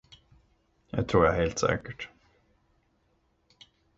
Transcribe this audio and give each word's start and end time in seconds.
Det 0.91 1.03
tror 1.03 1.25
jag 1.25 1.33
helt 1.33 1.59
säkert. 1.59 2.09